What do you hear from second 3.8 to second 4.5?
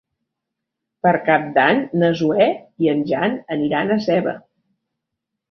a Seva.